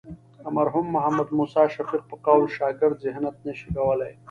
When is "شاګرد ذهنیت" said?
2.57-3.35